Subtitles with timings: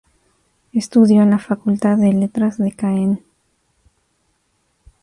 [0.73, 3.23] Estudió en la Facultad de Letras de Caen.